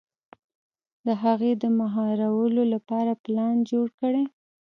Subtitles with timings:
[1.05, 4.23] د هغې د مهارولو لپاره پلان جوړ کړي.